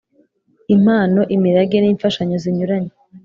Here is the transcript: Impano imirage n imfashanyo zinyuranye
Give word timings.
Impano 0.75 1.21
imirage 1.35 1.77
n 1.79 1.85
imfashanyo 1.93 2.35
zinyuranye 2.43 2.93